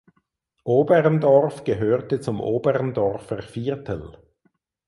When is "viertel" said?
3.43-4.17